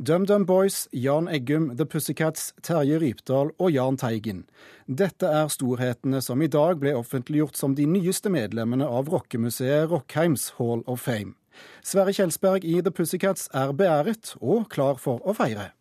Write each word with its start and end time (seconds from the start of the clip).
DumDum 0.00 0.46
Boys, 0.46 0.88
Jan 0.92 1.26
Eggum, 1.26 1.76
The 1.76 1.84
Pussycats, 1.84 2.52
Terje 2.62 3.00
Rypdal 3.00 3.48
og 3.58 3.70
Jahn 3.74 3.96
Teigen. 3.98 4.44
Dette 4.86 5.26
er 5.26 5.50
storhetene 5.50 6.20
som 6.22 6.38
i 6.38 6.46
dag 6.46 6.78
ble 6.78 6.92
offentliggjort 6.94 7.58
som 7.58 7.74
de 7.74 7.82
nyeste 7.90 8.30
medlemmene 8.30 8.86
av 8.86 9.10
rockemuseet 9.10 9.90
Rockheims 9.90 10.52
Hall 10.60 10.84
of 10.86 11.02
Fame. 11.02 11.34
Sverre 11.82 12.14
Kjelsberg 12.14 12.62
i 12.62 12.76
The 12.78 12.94
Pussycats 12.94 13.50
er 13.50 13.74
beæret 13.74 14.36
og 14.38 14.70
klar 14.70 15.02
for 15.02 15.18
å 15.26 15.34
feire. 15.34 15.72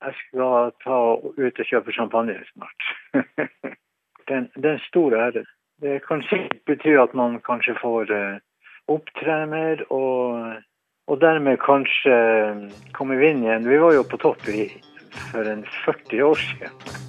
Jeg 0.00 0.16
skal 0.22 0.72
ta 0.80 1.04
ut 1.20 1.62
og 1.66 1.68
kjøpe 1.68 1.92
champagne 1.92 2.40
snart. 2.54 2.90
det, 4.32 4.40
er 4.40 4.72
en 4.72 4.84
stor 4.88 5.20
ære. 5.20 5.44
Det 5.84 6.00
kan 6.08 6.24
sikkert 6.32 6.64
bety 6.64 6.96
at 6.96 7.12
man 7.12 7.42
kanskje 7.44 7.76
får 7.84 8.08
uh, 8.08 8.42
opptre 8.88 9.42
mer 9.52 9.84
og 9.92 10.62
og 11.10 11.20
dermed 11.20 11.58
kanskje 11.62 12.16
komme 12.96 13.18
inn 13.26 13.42
igjen. 13.44 13.68
Vi 13.68 13.78
var 13.82 13.96
jo 13.96 14.04
på 14.06 14.20
topp 14.22 14.48
i, 14.52 14.68
for 15.30 15.48
en 15.48 15.64
40 15.84 16.22
år 16.28 16.42
siden. 16.42 17.00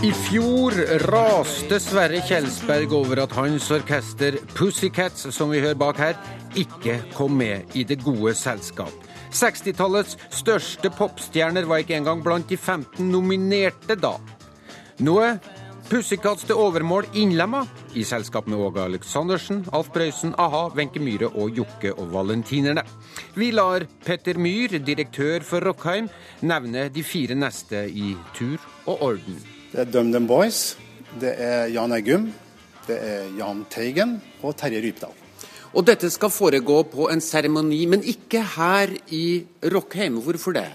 I 0.00 0.10
fjor 0.16 0.72
raste 1.10 1.76
Sverre 1.82 2.22
Kjelsberg 2.24 2.94
over 2.96 3.20
at 3.26 3.34
hans 3.36 3.68
orkester 3.74 4.38
Pussycats, 4.56 5.28
som 5.36 5.52
vi 5.52 5.60
hører 5.60 5.76
bak 5.76 6.00
her, 6.00 6.16
ikke 6.56 6.96
kom 7.12 7.36
med 7.36 7.76
i 7.76 7.84
det 7.84 8.00
gode 8.06 8.32
selskap. 8.38 9.09
60-tallets 9.32 10.16
største 10.34 10.90
popstjerner 10.94 11.68
var 11.68 11.82
ikke 11.82 11.96
engang 11.98 12.22
blant 12.24 12.50
de 12.50 12.58
15 12.58 13.06
nominerte 13.10 13.96
da. 14.00 14.16
Nå 15.00 15.16
er 15.24 15.38
Pussycats 15.90 16.44
til 16.46 16.54
overmål 16.54 17.08
innlemma 17.18 17.64
i 17.98 18.04
selskap 18.06 18.46
med 18.46 18.60
Åge 18.62 18.84
Aleksandersen, 18.84 19.64
Alf 19.74 19.88
Brøysen, 19.90 20.36
a-ha, 20.38 20.68
Wenche 20.76 21.00
Myhre 21.02 21.32
og 21.34 21.56
Jokke 21.58 21.90
og 21.96 22.12
Valentinerne. 22.12 22.84
Vi 23.34 23.48
lar 23.50 23.82
Petter 24.04 24.38
Myhr, 24.38 24.76
direktør 24.86 25.42
for 25.42 25.66
Rockheim, 25.66 26.06
nevne 26.46 26.86
de 26.94 27.02
fire 27.02 27.34
neste 27.34 27.88
i 27.90 28.12
tur 28.36 28.62
og 28.84 29.02
orden. 29.08 29.40
Det 29.72 29.82
er 29.82 29.90
DumDum 29.90 30.30
Boys, 30.30 30.76
det 31.18 31.34
er 31.42 31.66
Jan 31.74 31.96
Eggum, 31.98 32.30
det 32.86 33.00
er 33.10 33.26
Jahn 33.40 33.64
Teigen 33.70 34.20
og 34.44 34.54
Terje 34.62 34.84
Rypdal. 34.86 35.18
Og 35.70 35.84
dette 35.86 36.08
skal 36.10 36.32
foregå 36.34 36.80
på 36.90 37.04
en 37.12 37.20
seremoni, 37.22 37.84
men 37.86 38.02
ikke 38.02 38.40
her 38.56 38.90
i 39.14 39.46
Rockheim. 39.70 40.16
Hvorfor 40.24 40.56
det? 40.56 40.66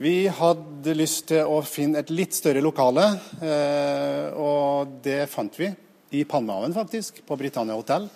Vi 0.00 0.28
hadde 0.30 0.94
lyst 0.94 1.26
til 1.32 1.50
å 1.50 1.58
finne 1.66 1.98
et 1.98 2.12
litt 2.14 2.36
større 2.38 2.62
lokale, 2.62 3.08
eh, 3.42 4.30
og 4.38 5.00
det 5.02 5.24
fant 5.32 5.58
vi. 5.58 5.72
I 6.14 6.22
Palmehaven, 6.24 6.72
faktisk, 6.74 7.20
på 7.26 7.36
Britannia 7.38 7.74
hotell. 7.74 8.06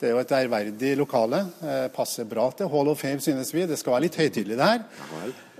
Det 0.00 0.08
er 0.08 0.14
jo 0.16 0.20
et 0.24 0.34
ærverdig 0.40 0.92
lokale. 0.98 1.40
Eh, 1.62 1.86
passer 1.94 2.26
bra 2.26 2.48
til 2.50 2.68
Hall 2.72 2.90
of 2.90 2.98
Fame, 2.98 3.22
synes 3.22 3.54
vi. 3.54 3.66
Det 3.66 3.78
skal 3.78 3.94
være 3.94 4.08
litt 4.08 4.18
høytidelig, 4.18 4.58
det 4.58 4.68
her. 4.72 4.84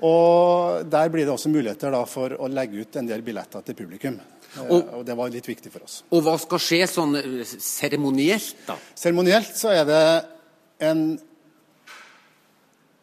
Og 0.07 0.91
der 0.91 1.09
blir 1.09 1.27
det 1.27 1.35
også 1.37 1.55
muligheter 1.55 1.95
da, 1.95 2.03
for 2.05 2.35
å 2.35 2.51
legge 2.51 2.83
ut 2.83 2.99
en 2.99 3.07
del 3.07 3.23
billetter 3.23 3.63
til 3.63 3.79
publikum. 3.79 4.19
Og, 4.59 4.83
og, 4.83 5.01
det 5.07 5.15
var 5.15 5.31
litt 5.31 5.47
viktig 5.47 5.71
for 5.71 5.87
oss. 5.87 6.01
Og 6.11 6.25
hva 6.27 6.35
skal 6.41 6.63
skje 6.63 6.85
sånn 6.91 7.17
eh, 7.21 7.43
seremonielt, 7.47 8.65
da? 8.67 8.77
Seremonielt 8.99 9.53
så 9.57 9.71
er 9.71 9.85
det 9.87 10.01
en, 10.89 11.05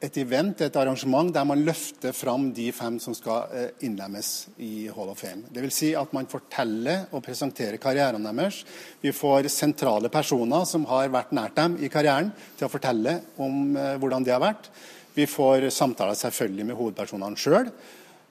et 0.04 0.20
event, 0.20 0.60
et 0.66 0.80
arrangement, 0.82 1.32
der 1.34 1.48
man 1.48 1.64
løfter 1.64 2.12
fram 2.16 2.50
de 2.58 2.68
fem 2.76 2.98
som 3.00 3.16
skal 3.16 3.56
eh, 3.56 3.70
innlemmes 3.88 4.32
i 4.60 4.90
Hall 4.94 5.14
of 5.14 5.24
Fame. 5.24 5.48
Det 5.54 5.64
vil 5.64 5.74
si 5.74 5.94
at 5.98 6.12
man 6.18 6.28
forteller 6.30 7.08
og 7.16 7.24
presenterer 7.26 7.80
karrieren 7.82 8.28
deres. 8.28 8.64
Vi 9.02 9.16
får 9.16 9.48
sentrale 9.54 10.12
personer 10.14 10.68
som 10.68 10.86
har 10.92 11.14
vært 11.14 11.32
nært 11.38 11.56
dem 11.58 11.80
i 11.80 11.92
karrieren, 11.94 12.34
til 12.60 12.68
å 12.68 12.74
fortelle 12.74 13.22
om 13.40 13.72
eh, 13.78 13.96
hvordan 14.02 14.28
det 14.28 14.36
har 14.36 14.44
vært. 14.44 14.68
Vi 15.18 15.26
får 15.26 15.72
samtaler 15.74 16.20
selvfølgelig 16.20 16.68
med 16.68 16.78
hovedpersonene 16.78 17.40
sjøl. 17.40 17.72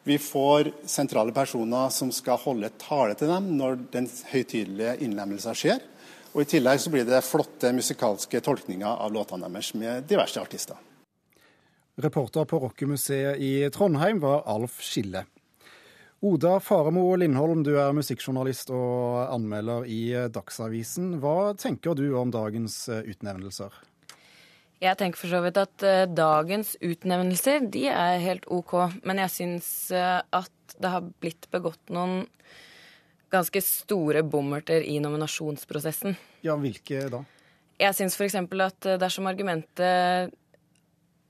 Vi 0.07 0.19
får 0.23 0.69
sentrale 0.87 1.33
personer 1.35 1.89
som 1.91 2.13
skal 2.15 2.39
holde 2.39 2.69
tale 2.79 3.17
til 3.19 3.27
dem 3.27 3.49
når 3.59 3.81
den 3.91 4.05
høytidelige 4.31 4.93
innlemmelsen 5.03 5.57
skjer. 5.59 5.81
Og 6.31 6.45
I 6.45 6.51
tillegg 6.53 6.79
så 6.79 6.93
blir 6.95 7.09
det 7.09 7.25
flotte 7.27 7.73
musikalske 7.75 8.39
tolkninger 8.45 8.87
av 8.87 9.11
låtene 9.11 9.51
deres 9.51 9.73
med 9.75 10.07
diverse 10.07 10.39
artister. 10.39 10.79
Reporter 11.99 12.47
på 12.47 12.61
Rockemuseet 12.63 13.43
i 13.43 13.51
Trondheim 13.75 14.23
var 14.23 14.45
Alf 14.47 14.79
Skille. 14.85 15.25
Oda 16.23 16.61
Faremo 16.63 17.09
Lindholm, 17.19 17.67
du 17.67 17.75
er 17.75 17.97
musikkjournalist 17.97 18.71
og 18.77 19.27
anmelder 19.27 19.91
i 19.91 20.01
Dagsavisen. 20.31 21.17
Hva 21.19 21.51
tenker 21.59 21.99
du 21.99 22.13
om 22.15 22.31
dagens 22.31 22.85
utnevnelser? 22.95 23.75
Jeg 24.83 24.99
tenker 25.01 25.23
for 25.23 25.33
så 25.33 25.41
vidt 25.45 25.59
at 25.61 25.85
uh, 25.87 26.05
dagens 26.11 26.75
utnevnelser 26.85 27.69
de 27.73 27.87
er 27.89 28.21
helt 28.21 28.45
OK. 28.53 28.75
Men 29.09 29.23
jeg 29.25 29.33
syns 29.33 29.69
uh, 29.97 30.21
at 30.21 30.77
det 30.77 30.91
har 30.93 31.07
blitt 31.23 31.49
begått 31.53 31.93
noen 31.95 32.27
ganske 33.33 33.61
store 33.65 34.23
bommerter 34.23 34.85
i 34.85 34.99
nominasjonsprosessen. 35.03 36.17
Ja, 36.45 36.59
hvilke 36.61 37.07
da? 37.13 37.23
Jeg 37.81 37.97
syns 37.97 38.17
f.eks. 38.17 38.37
at 38.37 38.91
uh, 38.91 38.99
dersom 39.01 39.29
argumentet 39.31 40.35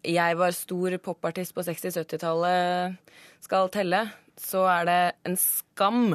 'jeg 0.07 0.39
var 0.39 0.53
stor 0.55 0.95
popartist 1.03 1.55
på 1.55 1.65
60-70-tallet' 1.67 2.95
skal 3.43 3.71
telle, 3.75 4.05
så 4.39 4.63
er 4.71 4.85
det 4.87 5.01
en 5.27 5.37
skam 5.39 6.15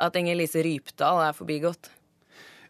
at 0.00 0.16
Inger 0.16 0.38
Lise 0.38 0.62
Rypdal 0.64 1.20
er 1.26 1.36
forbigått. 1.36 1.90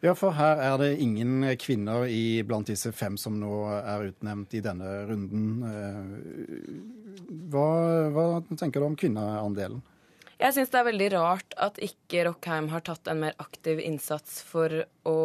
Ja, 0.01 0.15
for 0.15 0.31
her 0.39 0.61
er 0.63 0.77
det 0.79 0.93
ingen 1.03 1.43
kvinner 1.59 2.07
i, 2.07 2.43
blant 2.47 2.71
disse 2.71 2.93
fem 2.95 3.17
som 3.19 3.39
nå 3.41 3.65
er 3.81 4.11
utnevnt 4.13 4.55
i 4.55 4.63
denne 4.63 4.91
runden. 5.09 5.47
Eh, 5.67 7.33
hva, 7.51 7.71
hva 8.15 8.27
tenker 8.53 8.79
du 8.79 8.87
om 8.87 8.99
kvinneandelen? 8.99 9.83
Jeg 10.39 10.55
syns 10.55 10.71
det 10.71 10.79
er 10.79 10.87
veldig 10.87 11.09
rart 11.17 11.57
at 11.59 11.81
ikke 11.83 12.29
Rockheim 12.29 12.69
har 12.71 12.85
tatt 12.87 13.11
en 13.11 13.25
mer 13.25 13.35
aktiv 13.43 13.81
innsats 13.83 14.39
for 14.47 14.71
å 15.03 15.19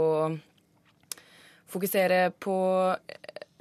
fokusere 1.69 2.31
på 2.41 2.57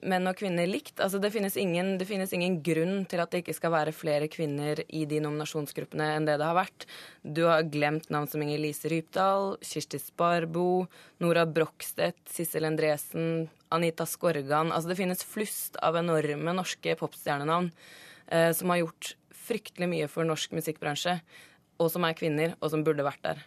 menn 0.09 0.27
og 0.27 0.37
kvinner 0.39 0.67
likt. 0.69 0.97
Altså, 1.03 1.21
det, 1.23 1.31
finnes 1.35 1.57
ingen, 1.61 1.95
det 2.01 2.07
finnes 2.09 2.33
ingen 2.35 2.59
grunn 2.65 3.05
til 3.11 3.23
at 3.23 3.33
det 3.33 3.43
ikke 3.43 3.57
skal 3.57 3.75
være 3.75 3.95
flere 3.97 4.29
kvinner 4.33 4.83
i 4.89 5.05
de 5.09 5.21
nominasjonsgruppene 5.25 6.09
enn 6.17 6.27
det 6.29 6.39
det 6.41 6.49
har 6.49 6.59
vært. 6.59 6.87
Du 7.23 7.45
har 7.49 7.67
glemt 7.71 8.11
navn 8.13 8.29
som 8.31 8.43
Inger 8.45 8.63
Lise 8.63 8.91
Rypdal, 8.93 9.57
Kirsti 9.63 10.01
Sparbo, 10.03 10.87
Nora 11.23 11.47
Brokstedt, 11.47 12.21
Sissel 12.31 12.67
Endresen, 12.69 13.47
Anita 13.73 14.07
Skorgan. 14.09 14.73
Altså, 14.75 14.93
det 14.93 14.99
finnes 15.01 15.27
flust 15.27 15.79
av 15.83 16.01
enorme 16.01 16.57
norske 16.59 16.97
popstjernenavn 17.01 17.71
eh, 18.33 18.51
som 18.57 18.75
har 18.75 18.83
gjort 18.83 19.15
fryktelig 19.43 19.91
mye 19.91 20.11
for 20.11 20.27
norsk 20.27 20.55
musikkbransje, 20.55 21.19
og 21.83 21.91
som 21.91 22.05
er 22.07 22.19
kvinner, 22.19 22.55
og 22.61 22.71
som 22.75 22.85
burde 22.87 23.07
vært 23.07 23.25
der. 23.27 23.41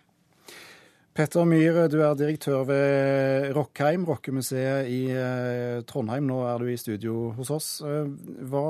Petter 1.15 1.45
Myhre, 1.47 1.85
du 1.87 2.01
er 2.03 2.17
direktør 2.19 2.65
ved 2.67 3.53
Rockheim, 3.55 4.01
rockemuseet 4.03 4.89
i 4.91 4.97
eh, 5.15 5.77
Trondheim. 5.87 6.25
Nå 6.27 6.41
er 6.43 6.59
du 6.59 6.67
i 6.67 6.75
studio 6.75 7.29
hos 7.37 7.51
oss. 7.55 7.67
Eh, 7.87 8.09
hva, 8.51 8.63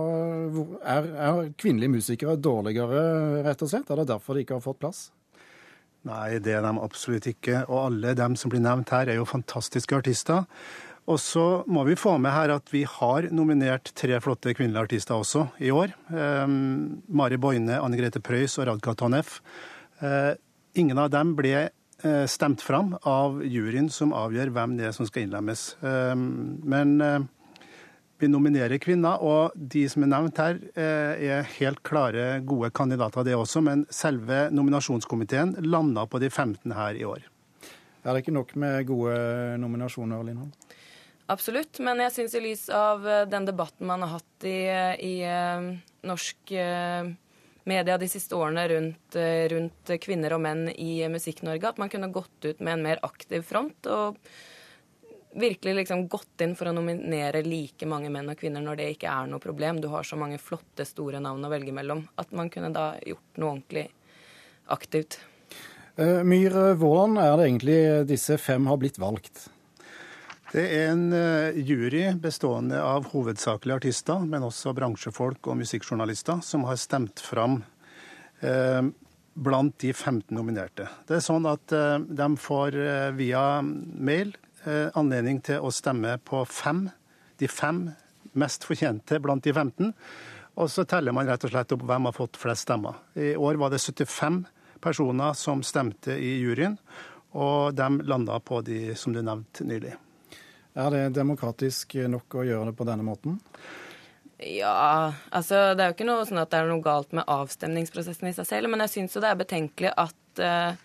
er, 0.77 1.07
er, 1.25 1.39
kvinnelige 1.57 1.95
musikere 1.95 2.35
dårligere, 2.37 2.99
rett 3.47 3.63
og 3.65 3.71
slett? 3.71 3.89
Er 3.89 3.97
det 3.97 4.11
derfor 4.11 4.37
de 4.37 4.43
ikke 4.45 4.59
har 4.59 4.61
fått 4.61 4.77
plass? 4.83 4.99
Nei, 6.05 6.37
det 6.37 6.53
er 6.53 6.61
de 6.61 6.73
absolutt 6.85 7.25
ikke. 7.31 7.63
Og 7.65 7.79
alle 7.79 8.13
dem 8.19 8.35
som 8.37 8.53
blir 8.53 8.61
nevnt 8.61 8.93
her, 8.93 9.09
er 9.09 9.17
jo 9.17 9.25
fantastiske 9.25 9.97
artister. 9.97 10.45
Og 11.09 11.17
så 11.23 11.47
må 11.65 11.81
vi 11.89 11.97
få 11.97 12.13
med 12.21 12.29
her 12.35 12.53
at 12.53 12.69
vi 12.69 12.83
har 12.85 13.25
nominert 13.33 13.89
tre 13.97 14.19
flotte 14.21 14.53
kvinnelige 14.53 14.83
artister 14.85 15.17
også 15.17 15.47
i 15.65 15.73
år. 15.73 15.97
Um, 16.13 17.01
Mari 17.09 17.41
Boine, 17.41 17.81
Anne 17.81 17.97
Grete 17.97 18.21
Preus 18.21 18.59
og 18.61 18.69
Radka 18.69 18.93
Toneff. 19.01 19.39
Uh, 19.97 20.37
ingen 20.77 21.01
av 21.01 21.09
dem 21.09 21.33
ble 21.33 21.55
Eh, 21.57 21.84
stemt 22.27 22.61
fram 22.61 22.95
av 23.07 23.39
juryen 23.45 23.87
som 23.89 24.13
avgjør 24.15 24.51
hvem 24.55 24.75
det 24.79 24.89
er 24.89 24.95
som 24.95 25.07
skal 25.07 25.25
innlemmes. 25.25 25.63
Eh, 25.79 26.15
men 26.15 26.95
eh, 27.01 27.25
vi 28.19 28.29
nominerer 28.31 28.79
kvinner, 28.83 29.21
og 29.23 29.55
de 29.55 29.85
som 29.91 30.05
er 30.05 30.11
nevnt 30.11 30.39
her, 30.39 30.59
er 30.79 31.47
helt 31.57 31.81
klare, 31.83 32.39
gode 32.47 32.69
kandidater, 32.71 33.25
det 33.27 33.35
også. 33.35 33.59
Men 33.65 33.83
selve 33.91 34.45
nominasjonskomiteen 34.55 35.57
landa 35.67 36.05
på 36.07 36.21
de 36.23 36.29
15 36.31 36.71
her 36.77 36.95
i 36.95 37.03
år. 37.03 37.25
Er 38.05 38.13
det 38.13 38.23
ikke 38.23 38.37
nok 38.37 38.55
med 38.55 38.87
gode 38.87 39.17
nominasjoner, 39.59 40.23
Lindholm? 40.23 40.53
Absolutt, 41.27 41.81
men 41.83 41.99
jeg 42.05 42.13
syns 42.15 42.37
i 42.37 42.43
lys 42.45 42.63
av 42.71 43.03
den 43.27 43.49
debatten 43.49 43.89
man 43.89 44.05
har 44.05 44.15
hatt 44.21 44.47
i, 44.47 44.59
i 45.01 45.15
norsk 46.07 46.55
media 47.65 47.97
de 47.97 48.07
siste 48.09 48.37
årene 48.37 48.67
rundt, 48.71 49.15
eh, 49.15 49.45
rundt 49.51 49.93
kvinner 50.01 50.35
og 50.35 50.41
menn 50.45 50.67
i 50.69 50.99
Musikk-Norge. 51.09 51.69
At 51.69 51.81
man 51.81 51.89
kunne 51.89 52.11
gått 52.13 52.45
ut 52.45 52.59
med 52.59 52.73
en 52.73 52.83
mer 52.83 53.01
aktiv 53.03 53.41
front 53.45 53.89
og 53.91 54.17
virkelig 55.35 55.75
liksom 55.75 56.07
gått 56.07 56.41
inn 56.41 56.55
for 56.55 56.69
å 56.69 56.75
nominere 56.75 57.43
like 57.43 57.87
mange 57.89 58.11
menn 58.13 58.29
og 58.31 58.39
kvinner 58.39 58.63
når 58.63 58.79
det 58.79 58.89
ikke 58.95 59.11
er 59.11 59.27
noe 59.27 59.43
problem. 59.43 59.81
Du 59.81 59.89
har 59.91 60.07
så 60.07 60.17
mange 60.19 60.39
flotte, 60.39 60.85
store 60.87 61.19
navn 61.19 61.43
å 61.43 61.51
velge 61.51 61.73
mellom. 61.75 62.05
At 62.17 62.31
man 62.31 62.49
kunne 62.53 62.71
da 62.75 62.93
gjort 63.03 63.41
noe 63.41 63.57
ordentlig 63.57 63.89
aktivt. 64.71 65.19
Uh, 65.99 66.21
Myhr, 66.27 66.75
hvordan 66.75 67.17
er 67.19 67.35
det 67.35 67.49
egentlig 67.49 68.07
disse 68.07 68.37
fem 68.41 68.65
har 68.67 68.79
blitt 68.79 68.99
valgt? 68.99 69.49
Det 70.55 70.63
er 70.71 70.93
en 70.93 71.09
uh, 71.11 71.57
jury 71.67 72.05
bestående 72.23 72.77
av 72.79 73.09
hovedsakelig 73.11 73.73
artister, 73.75 74.21
men 74.23 74.45
også 74.47 74.71
bransjefolk 74.77 75.49
og 75.51 75.57
musikkjournalister, 75.59 76.39
som 76.47 76.63
har 76.63 76.77
stemt 76.79 77.19
fram 77.19 77.57
eh, 78.39 78.87
blant 79.35 79.75
de 79.83 79.91
15 79.91 80.31
nominerte. 80.37 80.87
Det 81.09 81.17
er 81.17 81.25
sånn 81.25 81.43
at 81.49 81.73
de 82.07 82.27
får 82.39 82.77
via 83.17 83.41
mail 83.65 84.31
anledning 84.95 85.41
til 85.43 85.59
å 85.59 85.73
stemme 85.75 86.13
på 86.23 86.45
fem, 86.47 86.85
de 87.35 87.51
fem 87.51 87.81
mest 88.39 88.63
fortjente 88.63 89.19
blant 89.19 89.43
de 89.43 89.51
15. 89.51 89.91
Og 90.55 90.71
så 90.71 90.87
teller 90.87 91.11
man 91.15 91.27
rett 91.27 91.43
og 91.43 91.51
slett 91.51 91.75
opp 91.75 91.83
hvem 91.83 92.07
har 92.07 92.15
fått 92.15 92.39
flest 92.39 92.69
stemmer. 92.69 92.95
I 93.19 93.33
år 93.35 93.59
var 93.59 93.75
det 93.75 93.83
75 93.83 94.45
personer 94.79 95.35
som 95.35 95.67
stemte 95.67 96.15
i 96.15 96.37
juryen, 96.39 96.79
og 97.35 97.75
de 97.75 97.91
landa 98.07 98.39
på 98.39 98.63
de 98.63 98.95
som 98.95 99.11
du 99.11 99.19
nevnte 99.19 99.67
nylig. 99.67 99.97
Er 100.75 100.91
det 100.91 101.03
demokratisk 101.15 101.95
nok 102.11 102.35
å 102.35 102.43
gjøre 102.43 102.69
det 102.69 102.77
på 102.77 102.87
denne 102.87 103.05
måten? 103.07 103.37
Ja, 104.43 105.13
altså 105.31 105.71
det 105.73 105.83
er 105.83 105.91
jo 105.91 105.95
ikke 105.95 106.07
noe 106.09 106.25
sånn 106.27 106.41
at 106.41 106.51
det 106.51 106.59
er 106.59 106.67
noe 106.67 106.83
galt 106.83 107.13
med 107.15 107.27
avstemningsprosessen 107.31 108.27
i 108.27 108.33
seg 108.35 108.49
selv, 108.49 108.71
men 108.71 108.83
jeg 108.83 108.91
syns 108.91 109.15
jo 109.15 109.23
det 109.23 109.29
er 109.31 109.39
betenkelig 109.39 109.93
at 109.95 110.41
uh, 110.43 110.75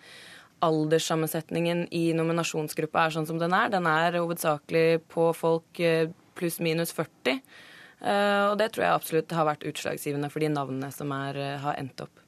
alderssammensetningen 0.63 1.83
i 1.91 2.05
nominasjonsgruppa 2.15 3.03
er 3.03 3.17
sånn 3.17 3.27
som 3.27 3.41
den 3.41 3.51
er. 3.57 3.73
Den 3.73 3.89
er 3.91 4.15
hovedsakelig 4.21 5.01
på 5.11 5.27
folk 5.35 5.83
uh, 5.83 6.07
pluss-minus 6.39 6.95
40. 6.95 7.43
Uh, 7.99 8.53
og 8.53 8.55
det 8.63 8.71
tror 8.71 8.87
jeg 8.87 8.95
absolutt 8.95 9.35
har 9.35 9.49
vært 9.51 9.67
utslagsgivende 9.67 10.31
for 10.31 10.43
de 10.43 10.53
navnene 10.55 10.93
som 10.95 11.11
er, 11.17 11.43
har 11.65 11.75
endt 11.81 12.07
opp. 12.07 12.20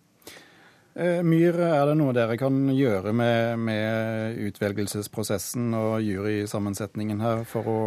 Myhr, 0.93 1.55
er 1.57 1.87
det 1.89 1.93
noe 1.97 2.13
dere 2.13 2.35
kan 2.37 2.67
gjøre 2.69 3.15
med, 3.17 3.57
med 3.65 4.41
utvelgelsesprosessen 4.45 5.73
og 5.73 6.03
jurysammensetningen 6.05 7.23
her 7.23 7.41
for 7.49 7.69
å 7.71 7.79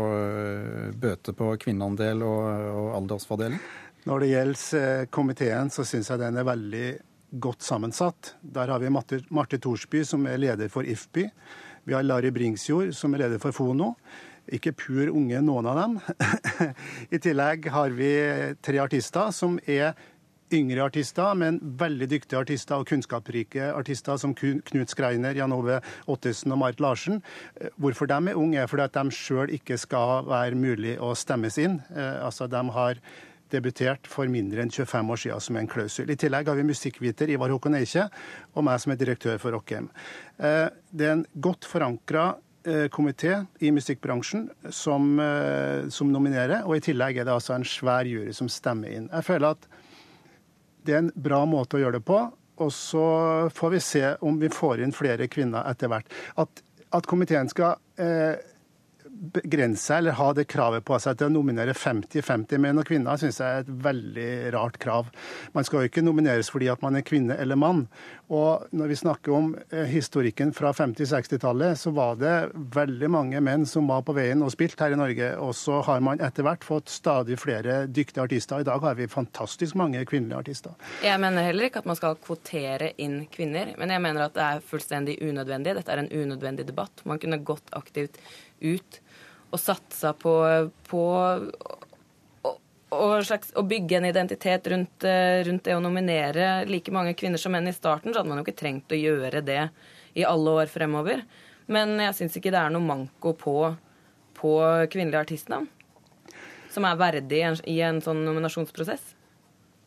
bøte 0.99 1.35
på 1.39 1.53
kvinneandel 1.63 2.25
og, 2.27 2.47
og 2.73 2.89
aldersfordeling? 2.99 3.61
Når 4.07 4.23
det 4.23 4.33
gjelder 4.33 5.07
komiteen, 5.15 5.71
så 5.71 5.87
syns 5.87 6.11
jeg 6.11 6.23
den 6.25 6.41
er 6.41 6.49
veldig 6.51 6.89
godt 7.43 7.63
sammensatt. 7.63 8.35
Der 8.43 8.71
har 8.75 8.83
vi 8.83 8.91
Marte, 8.91 9.21
Marte 9.31 9.59
Thorsby, 9.63 10.03
som 10.07 10.27
er 10.27 10.43
leder 10.43 10.71
for 10.73 10.87
IFBY. 10.87 11.29
Vi 11.87 11.95
har 11.95 12.03
Larry 12.03 12.33
Bringsjord, 12.35 12.91
som 12.95 13.15
er 13.15 13.25
leder 13.27 13.43
for 13.43 13.55
FONO. 13.55 13.93
Ikke 14.55 14.73
pur 14.79 15.11
unge, 15.11 15.41
noen 15.43 15.67
av 15.67 15.79
dem. 15.79 15.97
I 17.15 17.23
tillegg 17.23 17.67
har 17.75 17.95
vi 17.99 18.11
tre 18.63 18.83
artister 18.83 19.31
som 19.35 19.59
er 19.67 19.95
yngre 20.55 20.85
artister, 20.87 21.35
men 21.39 21.59
veldig 21.79 22.09
dyktige 22.11 22.41
artister 22.41 22.81
og 22.81 22.89
kunnskapsrike 22.91 23.71
artister 23.75 24.19
som 24.21 24.35
Knut 24.37 24.93
Skreiner, 24.93 25.37
Jan 25.37 25.55
Ove 25.55 25.81
Ottesen 26.11 26.55
og 26.55 26.61
Marit 26.63 26.83
Larsen. 26.83 27.23
Eh, 27.61 27.73
hvorfor 27.77 28.07
de 28.11 28.19
er 28.31 28.39
unge, 28.39 28.61
er 28.61 28.71
fordi 28.71 28.87
at 28.87 28.99
de 28.99 29.15
sjøl 29.15 29.55
ikke 29.57 29.79
skal 29.81 30.27
være 30.29 30.59
mulig 30.59 30.97
å 31.03 31.15
stemmes 31.19 31.59
inn. 31.63 31.81
Eh, 31.95 32.25
altså, 32.25 32.47
de 32.51 32.63
har 32.77 33.01
debutert 33.51 34.09
for 34.11 34.27
mindre 34.31 34.63
enn 34.63 34.73
25 34.73 35.13
år 35.13 35.21
siden 35.23 35.43
som 35.43 35.59
en 35.59 35.69
klausul. 35.71 36.11
I 36.11 36.19
tillegg 36.19 36.49
har 36.51 36.59
vi 36.59 36.67
musikkviter 36.67 37.31
Ivar 37.31 37.53
Håkon 37.55 37.79
Eikje 37.79 38.09
og 38.55 38.67
meg 38.67 38.81
som 38.83 38.95
er 38.95 38.99
direktør 38.99 39.39
for 39.43 39.55
Rockheim. 39.55 39.87
Eh, 40.39 40.67
det 40.91 41.07
er 41.07 41.17
en 41.19 41.29
godt 41.35 41.69
forankra 41.69 42.35
komité 42.91 43.45
i 43.63 43.69
musikkbransjen 43.71 44.49
som, 44.75 45.05
som 45.95 46.09
nominerer, 46.11 46.65
og 46.67 46.75
i 46.75 46.83
tillegg 46.83 47.21
er 47.21 47.29
det 47.29 47.31
altså 47.31 47.53
en 47.55 47.63
svær 47.63 48.09
jury 48.11 48.33
som 48.35 48.49
stemmer 48.51 48.91
inn. 48.91 49.05
Jeg 49.07 49.23
føler 49.29 49.55
at 49.55 49.69
det 50.87 50.95
er 50.95 51.05
en 51.05 51.15
bra 51.15 51.43
måte 51.49 51.79
å 51.79 51.83
gjøre 51.83 51.99
det 51.99 52.07
på. 52.07 52.21
Og 52.65 52.73
så 52.73 53.07
får 53.53 53.73
vi 53.75 53.81
se 53.85 54.05
om 54.25 54.39
vi 54.41 54.49
får 54.53 54.81
inn 54.85 54.95
flere 54.97 55.29
kvinner 55.29 55.67
etter 55.69 55.91
hvert. 55.93 56.09
At, 56.41 56.63
at 56.97 57.09
komiteen 57.11 57.51
skal 57.53 57.77
eh, 58.01 58.39
begrense 59.17 59.95
eller 59.95 60.17
ha 60.19 60.33
det 60.37 60.47
kravet 60.51 60.85
på 60.87 60.99
seg 61.01 61.19
til 61.19 61.31
å 61.31 61.35
nominere 61.39 61.75
50-50 61.77 62.61
menn 62.63 62.81
og 62.81 62.87
kvinner, 62.89 63.19
syns 63.21 63.41
jeg 63.41 63.47
er 63.47 63.65
et 63.65 63.73
veldig 63.87 64.31
rart 64.55 64.79
krav. 64.83 65.09
Man 65.57 65.67
skal 65.67 65.83
jo 65.83 65.91
ikke 65.91 66.05
nomineres 66.05 66.51
fordi 66.53 66.69
at 66.73 66.83
man 66.85 66.99
er 66.99 67.07
kvinne 67.07 67.37
eller 67.41 67.59
mann. 67.61 67.87
Og 68.33 68.67
når 68.75 68.91
vi 68.91 68.99
snakker 68.99 69.35
om 69.37 69.53
eh, 69.71 69.87
historikken 69.87 70.53
fra 70.57 70.73
50-60-tallet, 70.75 71.79
så 71.79 71.93
var 71.95 72.19
det 72.21 72.35
veldig 72.75 73.11
mange 73.13 73.43
menn 73.45 73.67
som 73.69 73.87
var 73.91 74.03
på 74.07 74.17
veien 74.17 74.43
og 74.43 74.51
spilte 74.55 74.85
her 74.85 74.97
i 74.97 75.01
Norge. 75.01 75.31
Og 75.43 75.55
så 75.57 75.81
har 75.87 76.03
man 76.05 76.23
etter 76.25 76.47
hvert 76.47 76.67
fått 76.67 76.91
stadig 76.93 77.39
flere 77.41 77.85
dyktige 77.87 78.27
artister. 78.27 78.61
I 78.61 78.69
dag 78.69 78.83
har 78.83 78.99
vi 78.99 79.09
fantastisk 79.11 79.79
mange 79.79 80.03
kvinnelige 80.09 80.43
artister. 80.43 80.75
Jeg 81.07 81.23
mener 81.23 81.47
heller 81.47 81.69
ikke 81.69 81.85
at 81.85 81.89
man 81.89 81.99
skal 81.99 82.19
kvotere 82.19 82.93
inn 83.03 83.23
kvinner, 83.33 83.73
men 83.79 83.95
jeg 83.95 84.03
mener 84.03 84.27
at 84.27 84.35
det 84.37 84.49
er 84.49 84.67
fullstendig 84.75 85.21
unødvendig. 85.23 85.77
Dette 85.79 85.95
er 85.95 86.03
en 86.03 86.13
unødvendig 86.13 86.67
debatt. 86.67 87.07
Man 87.07 87.23
kunne 87.23 87.41
gått 87.47 87.71
aktivt 87.79 88.19
ut 88.61 89.01
og 89.53 89.61
satsa 89.63 90.13
på, 90.19 90.33
på 90.89 91.03
og, 92.97 93.25
slags, 93.27 93.53
å 93.59 93.65
bygge 93.67 93.99
en 93.99 94.09
identitet 94.09 94.69
rundt, 94.73 95.05
eh, 95.05 95.43
rundt, 95.47 95.65
det 95.67 95.75
å 95.77 95.83
nominere 95.83 96.67
like 96.69 96.93
mange 96.95 97.15
kvinner 97.19 97.41
som 97.41 97.55
menn 97.55 97.69
i 97.69 97.75
starten, 97.75 98.13
så 98.13 98.21
hadde 98.21 98.31
man 98.31 98.41
jo 98.41 98.47
ikke 98.47 98.61
trengt 98.61 98.93
å 98.93 98.99
gjøre 98.99 99.43
det 99.45 99.63
i 100.17 100.25
alle 100.25 100.59
år 100.63 100.71
fremover. 100.71 101.25
Men 101.67 101.97
jeg 102.01 102.15
syns 102.19 102.37
ikke 102.39 102.53
det 102.55 102.61
er 102.63 102.75
noe 102.75 102.85
manko 102.87 103.35
på, 103.39 103.57
på 104.39 104.53
kvinnelige 104.93 105.25
artistnavn 105.27 105.67
som 106.77 106.85
er 106.85 107.01
verdig 107.01 107.41
i 107.73 107.79
en 107.87 108.03
sånn 108.05 108.21
nominasjonsprosess. 108.27 109.16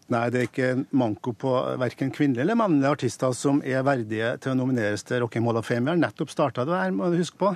Nei, 0.09 0.23
det 0.33 0.39
er 0.39 0.47
ikke 0.47 0.69
manko 0.97 1.35
på 1.37 1.51
verken 1.77 2.09
kvinnelige 2.09 2.41
eller 2.41 2.57
mannlige 2.57 2.93
artister 2.95 3.33
som 3.37 3.59
er 3.61 3.83
verdige 3.85 4.31
til 4.41 4.55
å 4.55 4.57
nomineres 4.57 5.05
til 5.05 5.21
Rock 5.21 5.37
Hall 5.37 5.59
of 5.59 5.67
Fame. 5.69 5.85
Vi 5.85 5.93
har 5.93 5.99
nettopp 6.01 6.33
starta 6.33 6.65
det 6.65 6.79
her, 6.79 6.95
må 6.95 7.11
du 7.11 7.19
huske 7.19 7.37
på. 7.37 7.51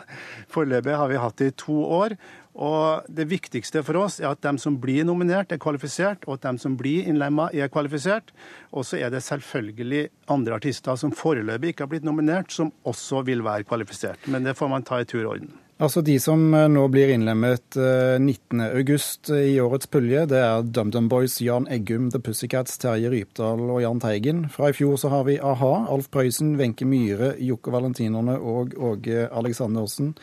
Foreløpig 0.53 0.93
har 0.99 1.09
vi 1.09 1.17
hatt 1.23 1.41
det 1.41 1.49
i 1.49 1.55
to 1.63 1.79
år. 1.97 2.13
Og 2.53 3.09
Det 3.09 3.25
viktigste 3.25 3.81
for 3.81 3.97
oss 4.03 4.19
er 4.21 4.29
at 4.29 4.43
de 4.45 4.53
som 4.61 4.77
blir 4.77 5.01
nominert, 5.09 5.51
er 5.51 5.57
kvalifisert, 5.57 6.27
og 6.27 6.37
at 6.37 6.45
de 6.45 6.61
som 6.61 6.77
blir 6.77 7.09
innlemma, 7.09 7.49
er 7.49 7.73
kvalifisert. 7.73 8.29
Og 8.69 8.85
så 8.85 9.01
er 9.01 9.09
det 9.09 9.23
selvfølgelig 9.25 10.05
andre 10.29 10.61
artister 10.61 10.95
som 10.95 11.11
foreløpig 11.11 11.73
ikke 11.73 11.87
har 11.87 11.93
blitt 11.95 12.05
nominert, 12.05 12.53
som 12.53 12.69
også 12.85 13.25
vil 13.25 13.41
være 13.41 13.65
kvalifisert. 13.65 14.29
Men 14.29 14.45
det 14.45 14.53
får 14.59 14.69
man 14.69 14.85
ta 14.85 15.01
i 15.01 15.09
tur 15.09 15.25
og 15.25 15.39
orden. 15.39 15.49
Altså 15.83 15.99
De 16.05 16.13
som 16.21 16.39
eh, 16.55 16.69
nå 16.71 16.85
blir 16.93 17.11
innlemmet 17.11 17.75
19.8 17.75 19.33
eh, 19.35 19.49
i 19.51 19.55
årets 19.59 19.89
pulje, 19.91 20.21
det 20.31 20.39
er 20.39 20.63
DumDum 20.63 21.09
Boys, 21.11 21.35
Jan 21.43 21.67
Eggum, 21.67 22.07
The 22.13 22.21
Pussycats, 22.23 22.77
Terje 22.79 23.11
Rypdal 23.11 23.65
og 23.65 23.81
Jahn 23.83 23.99
Teigen. 23.99 24.45
Fra 24.53 24.71
i 24.71 24.77
fjor 24.77 24.95
så 25.01 25.11
har 25.11 25.27
vi 25.27 25.35
a-ha, 25.43 25.73
Alf 25.91 26.07
Prøysen, 26.13 26.53
Wenche 26.59 26.87
Myhre, 26.87 27.33
Jokke 27.43 27.73
Valentinerne 27.75 28.37
og 28.39 28.77
Åge 28.79 29.27
Aleksandersen. 29.27 30.13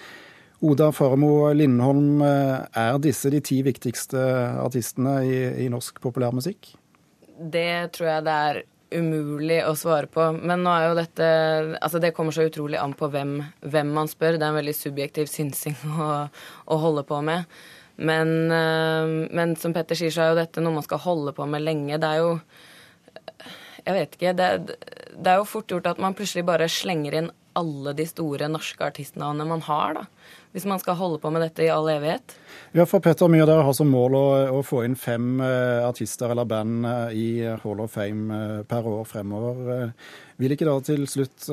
Oda 0.65 0.91
Faremo 0.97 1.51
Lindholm, 1.53 2.23
eh, 2.25 2.57
er 2.81 2.97
disse 3.05 3.33
de 3.33 3.43
ti 3.45 3.61
viktigste 3.67 4.25
artistene 4.65 5.19
i, 5.29 5.39
i 5.67 5.69
norsk 5.73 6.01
populærmusikk? 6.01 6.73
Det 7.53 7.73
tror 7.97 8.15
jeg 8.15 8.29
det 8.31 8.41
er 8.49 8.65
umulig 8.95 9.61
å 9.67 9.75
svare 9.79 10.09
på. 10.11 10.31
Men 10.37 10.65
nå 10.65 10.73
er 10.75 10.89
jo 10.89 10.97
dette 10.99 11.27
Altså, 11.81 12.01
det 12.03 12.13
kommer 12.17 12.35
så 12.35 12.47
utrolig 12.49 12.79
an 12.81 12.95
på 12.99 13.11
hvem, 13.13 13.39
hvem 13.63 13.93
man 13.97 14.11
spør. 14.11 14.39
Det 14.39 14.47
er 14.47 14.53
en 14.53 14.61
veldig 14.61 14.77
subjektiv 14.77 15.31
synsing 15.31 15.77
å, 16.07 16.09
å 16.67 16.81
holde 16.85 17.07
på 17.09 17.21
med. 17.27 17.47
Men, 18.01 18.31
øh, 18.55 19.15
men, 19.29 19.55
som 19.61 19.75
Petter 19.77 19.99
sier, 19.99 20.13
så 20.15 20.25
er 20.25 20.33
jo 20.33 20.41
dette 20.41 20.63
noe 20.65 20.79
man 20.79 20.87
skal 20.87 21.03
holde 21.05 21.35
på 21.37 21.45
med 21.51 21.65
lenge. 21.67 22.01
Det 22.01 22.09
er 22.09 22.23
jo 22.25 22.39
Jeg 23.81 23.97
vet 23.97 24.17
ikke. 24.17 24.33
Det, 24.37 24.49
det 25.17 25.31
er 25.33 25.39
jo 25.41 25.49
fort 25.49 25.71
gjort 25.73 25.87
at 25.89 26.01
man 26.03 26.17
plutselig 26.17 26.45
bare 26.49 26.69
slenger 26.69 27.17
inn 27.17 27.31
alle 27.59 27.95
de 27.99 28.07
store 28.07 28.49
norske 28.53 28.85
artistnavnene 28.87 29.49
man 29.49 29.65
har, 29.67 29.99
da 29.99 30.07
hvis 30.53 30.67
man 30.67 30.81
skal 30.83 30.97
holde 30.99 31.21
på 31.23 31.31
med 31.31 31.45
dette 31.45 31.63
i 31.63 31.71
all 31.71 31.87
evighet? 31.93 32.35
Ja, 32.75 32.87
for 32.89 33.03
Petter 33.03 33.31
Myhr, 33.31 33.47
dere 33.47 33.63
har 33.67 33.75
som 33.77 33.91
mål 33.91 34.17
å, 34.19 34.25
å, 34.59 34.63
få 34.67 34.83
inn 34.87 34.97
fem 34.99 35.39
uh, 35.43 35.87
artister 35.87 36.33
eller 36.33 36.49
band 36.51 36.87
uh, 36.87 37.15
i 37.15 37.45
Hall 37.63 37.83
of 37.85 37.95
Fame 37.95 38.35
uh, 38.35 38.57
per 38.67 38.89
år 38.91 39.07
fremover. 39.07 39.93
vil 40.43 40.57
ikke 40.57 40.67
da 40.67 40.77
til 40.83 41.07
slutt 41.11 41.47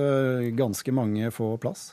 ganske 0.58 0.94
mange 0.96 1.30
få 1.36 1.54
plass? 1.62 1.92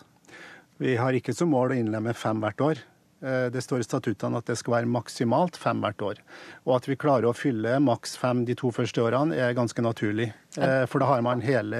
Vi 0.80 0.96
har 0.96 1.14
ikke 1.14 1.34
som 1.36 1.52
mål 1.52 1.74
å 1.74 1.78
innlemme 1.82 2.16
fem 2.16 2.40
hvert 2.42 2.64
år. 2.64 2.82
Eh, 3.24 3.46
det 3.50 3.62
står 3.64 3.80
i 3.80 3.86
statuttene 3.86 4.38
at 4.40 4.48
det 4.50 4.56
skal 4.60 4.76
være 4.78 4.90
maksimalt 4.90 5.56
fem 5.60 5.80
hvert 5.80 6.02
år. 6.04 6.20
Og 6.66 6.74
at 6.76 6.88
vi 6.90 6.98
klarer 7.00 7.30
å 7.30 7.36
fylle 7.36 7.78
maks 7.82 8.18
fem 8.20 8.42
de 8.44 8.56
to 8.58 8.70
første 8.74 9.00
årene, 9.00 9.36
er 9.36 9.56
ganske 9.56 9.84
naturlig. 9.84 10.28
Eh, 10.58 10.84
for 10.90 11.00
da 11.00 11.08
har 11.08 11.24
man 11.24 11.42
hele 11.44 11.78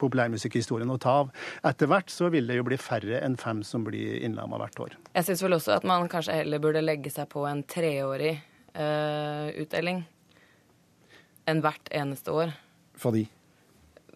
populærmusikkhistorien 0.00 0.92
å 0.94 0.98
ta 1.02 1.16
av. 1.24 1.34
Etter 1.66 1.90
hvert 1.90 2.12
så 2.12 2.30
vil 2.32 2.46
det 2.50 2.60
jo 2.60 2.68
bli 2.68 2.78
færre 2.80 3.18
enn 3.24 3.36
fem 3.40 3.64
som 3.66 3.84
blir 3.86 4.20
innlemma 4.22 4.60
hvert 4.62 4.84
år. 4.86 4.96
Jeg 5.16 5.26
syns 5.26 5.44
vel 5.46 5.58
også 5.58 5.74
at 5.80 5.88
man 5.88 6.08
kanskje 6.12 6.38
heller 6.38 6.62
burde 6.62 6.84
legge 6.84 7.12
seg 7.12 7.28
på 7.32 7.44
en 7.50 7.64
treårig 7.66 8.36
uh, 8.78 9.50
utdeling 9.58 10.04
enn 11.50 11.62
hvert 11.64 11.90
eneste 11.96 12.30
år. 12.30 12.54
Fordi? 13.00 13.24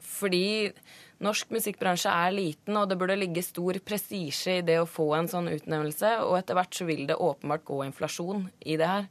Fordi 0.05 0.45
norsk 1.23 1.51
musikkbransje 1.55 2.11
er 2.11 2.35
liten, 2.35 2.77
og 2.79 2.89
det 2.91 2.99
burde 2.99 3.19
ligge 3.19 3.45
stor 3.45 3.79
prestisje 3.87 4.59
i 4.59 4.65
det 4.67 4.81
å 4.83 4.89
få 4.89 5.13
en 5.19 5.31
sånn 5.31 5.51
utnevnelse. 5.53 6.17
Og 6.27 6.39
etter 6.41 6.59
hvert 6.59 6.75
så 6.75 6.89
vil 6.89 7.05
det 7.11 7.21
åpenbart 7.21 7.67
gå 7.69 7.83
inflasjon 7.87 8.49
i 8.65 8.79
det 8.81 8.91
her. 8.91 9.11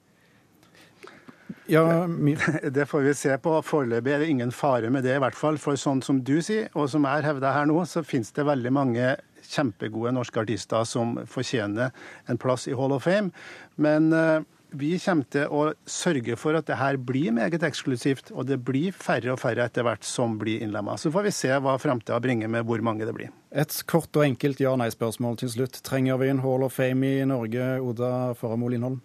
Ja, 1.72 2.07
Det 2.75 2.86
får 2.86 3.01
vi 3.01 3.13
se 3.13 3.38
på. 3.38 3.55
Foreløpig 3.63 4.13
er 4.13 4.24
det 4.24 4.31
ingen 4.31 4.51
fare 4.51 4.89
med 4.89 5.03
det, 5.07 5.15
i 5.15 5.24
hvert 5.24 5.38
fall. 5.38 5.60
For 5.62 5.79
sånn 5.79 6.03
som 6.03 6.24
du 6.24 6.39
sier, 6.43 6.69
og 6.75 6.89
som 6.91 7.07
jeg 7.07 7.27
hevder 7.27 7.55
her 7.55 7.69
nå, 7.69 7.79
så 7.88 8.03
finnes 8.03 8.33
det 8.36 8.48
veldig 8.48 8.74
mange 8.74 9.13
kjempegode 9.43 10.13
norske 10.15 10.39
artister 10.39 10.86
som 10.88 11.17
fortjener 11.29 11.91
en 12.31 12.39
plass 12.39 12.67
i 12.67 12.75
Hall 12.77 12.95
of 12.95 13.03
Fame. 13.07 13.31
Men 13.75 14.12
uh, 14.15 14.43
vi 14.74 14.89
kommer 15.00 15.27
til 15.30 15.51
å 15.53 15.63
sørge 15.89 16.36
for 16.39 16.58
at 16.58 16.68
det 16.70 16.80
her 16.80 16.98
blir 16.98 17.34
meget 17.36 17.63
eksklusivt, 17.65 18.32
og 18.34 18.48
det 18.50 18.58
blir 18.65 18.96
færre 18.96 19.36
og 19.36 19.42
færre 19.42 19.68
etter 19.68 19.86
hvert 19.86 20.06
som 20.08 20.36
blir 20.42 20.63
innlemma. 20.65 20.98
Så 20.98 21.12
får 21.13 21.27
vi 21.27 21.34
se 21.36 21.51
hva 21.53 21.75
framtida 21.82 22.20
bringer 22.24 22.50
med 22.51 22.65
hvor 22.68 22.82
mange 22.86 23.06
det 23.06 23.15
blir. 23.15 23.32
Et 23.53 23.75
kort 23.89 24.10
og 24.18 24.25
enkelt 24.25 24.62
ja-nei-spørsmål 24.63 25.38
til 25.44 25.53
slutt. 25.53 25.82
Trenger 25.86 26.18
vi 26.22 26.32
en 26.34 26.42
Hall 26.44 26.65
of 26.65 26.74
Fame 26.77 27.12
i 27.20 27.27
Norge, 27.30 27.68
Oda 27.86 28.12
Faramo 28.39 28.72
Lindholm? 28.74 29.01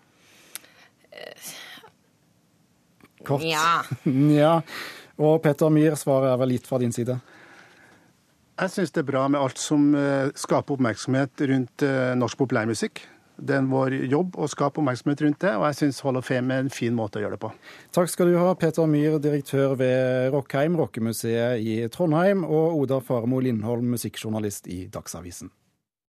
Kort. 3.29 3.45
Ja. 3.45 3.83
ja. 4.41 4.55
Og 5.19 5.43
Petter 5.45 5.73
Myhr, 5.75 5.99
svaret 5.99 6.33
er 6.33 6.41
vel 6.41 6.57
gitt 6.57 6.69
fra 6.71 6.81
din 6.81 6.95
side? 6.95 7.19
Jeg 8.59 8.75
syns 8.75 8.91
det 8.95 9.05
er 9.05 9.11
bra 9.13 9.29
med 9.31 9.39
alt 9.39 9.61
som 9.63 9.93
eh, 9.95 10.33
skaper 10.35 10.79
oppmerksomhet 10.79 11.47
rundt 11.51 11.85
eh, 11.87 12.15
norsk 12.19 12.41
populærmusikk. 12.41 13.05
Det 13.39 13.55
er 13.55 13.69
vår 13.71 13.95
jobb 14.11 14.35
å 14.39 14.49
skape 14.51 14.83
oppmerksomhet 14.83 15.23
rundt 15.23 15.41
det, 15.45 15.53
og 15.55 15.67
jeg 15.69 15.79
syns 15.79 16.01
Hall 16.03 16.19
of 16.19 16.27
Fame 16.27 16.55
er 16.55 16.65
en 16.65 16.73
fin 16.75 16.95
måte 16.97 17.21
å 17.21 17.23
gjøre 17.23 17.37
det 17.37 17.43
på. 17.45 17.53
Takk 17.95 18.11
skal 18.11 18.33
du 18.33 18.39
ha, 18.41 18.51
Peter 18.59 18.91
Myhr, 18.91 19.21
direktør 19.23 19.77
ved 19.79 20.33
Rockheim, 20.35 20.79
rockemuseet 20.81 21.63
i 21.63 21.79
Trondheim, 21.95 22.43
og 22.45 22.83
Oda 22.83 22.99
Faremo 23.05 23.39
Lindholm, 23.45 23.95
musikkjournalist 23.95 24.67
i 24.75 24.87
Dagsavisen. 24.93 25.53